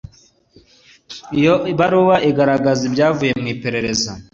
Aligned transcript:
Iyo 1.37 1.53
ibaruwa 1.71 2.15
igaragaza 2.29 2.81
ibyavuye 2.89 3.31
mu 3.41 3.47
iperereza 3.53 4.11